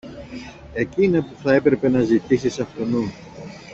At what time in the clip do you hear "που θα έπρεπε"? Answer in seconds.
1.23-1.89